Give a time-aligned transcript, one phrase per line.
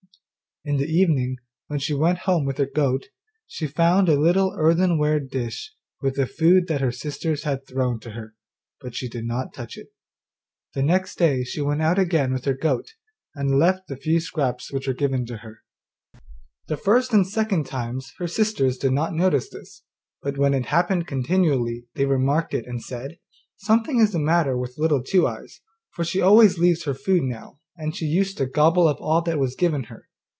[0.63, 3.07] In the evening, when she went home with her goat,
[3.47, 8.11] she found a little earthenware dish with the food that her sisters had thrown to
[8.11, 8.35] her,
[8.79, 9.87] but she did not touch it.
[10.75, 12.91] The next day she went out again with her goat,
[13.33, 15.63] and left the few scraps which were given her.
[16.67, 19.81] The first and second times her sisters did not notice this,
[20.21, 23.17] but when it happened continually, they remarked it and said,
[23.57, 25.59] 'Something is the matter with Little Two eyes,
[25.89, 29.39] for she always leaves her food now, and she used to gobble up all that
[29.39, 30.07] was given her.